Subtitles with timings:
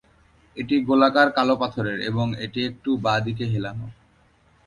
[0.57, 3.87] এটি গোলাকার কালো পাথরের এবং এটি একটু বাঁ দিকে হেলানো।